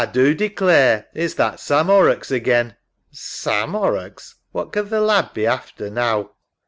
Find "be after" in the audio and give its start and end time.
5.35-5.91